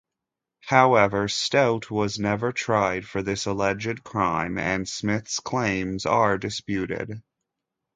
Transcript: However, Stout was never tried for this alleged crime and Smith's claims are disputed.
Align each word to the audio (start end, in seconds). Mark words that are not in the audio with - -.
However, 0.65 1.27
Stout 1.27 1.91
was 1.91 2.17
never 2.17 2.51
tried 2.51 3.05
for 3.05 3.21
this 3.21 3.45
alleged 3.45 4.03
crime 4.03 4.57
and 4.57 4.89
Smith's 4.89 5.39
claims 5.39 6.07
are 6.07 6.39
disputed. 6.39 7.21